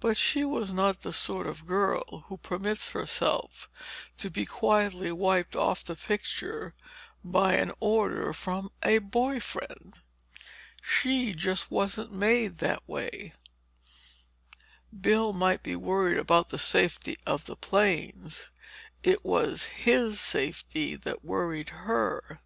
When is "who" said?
2.26-2.36